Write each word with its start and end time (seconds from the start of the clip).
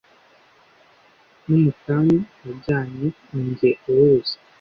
n’umutanyu 1.47 2.19
yajyanye 2.45 3.07
ni 3.31 3.43
jye 3.57 3.69
uwuzi 3.89 4.35